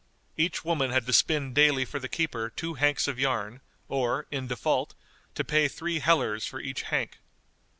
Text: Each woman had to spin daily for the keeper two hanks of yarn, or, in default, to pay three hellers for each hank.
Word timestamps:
Each 0.35 0.65
woman 0.65 0.89
had 0.89 1.05
to 1.05 1.13
spin 1.13 1.53
daily 1.53 1.85
for 1.85 1.99
the 1.99 2.09
keeper 2.09 2.49
two 2.55 2.73
hanks 2.73 3.07
of 3.07 3.19
yarn, 3.19 3.61
or, 3.87 4.25
in 4.31 4.47
default, 4.47 4.95
to 5.35 5.43
pay 5.43 5.67
three 5.67 5.99
hellers 5.99 6.43
for 6.43 6.59
each 6.59 6.81
hank. 6.81 7.19